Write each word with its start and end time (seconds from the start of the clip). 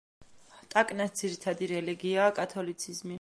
ტაკნას 0.75 1.13
ძირითადი 1.21 1.71
რელიგიაა 1.75 2.35
კათოლიციზმი. 2.43 3.09